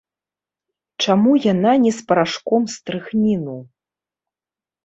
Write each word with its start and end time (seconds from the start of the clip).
Чаму 1.05 1.31
яна 1.53 1.71
не 1.85 1.91
з 1.97 2.07
парашком 2.13 2.65
стрыхніну? 2.77 3.57